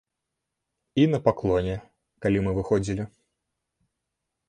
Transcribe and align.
І 1.01 1.03
на 1.13 1.19
паклоне, 1.27 1.75
калі 2.27 2.37
мы 2.49 2.57
выходзілі. 2.59 3.09